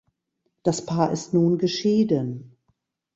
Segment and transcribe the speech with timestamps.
[0.63, 2.57] Das Paar ist nun geschieden.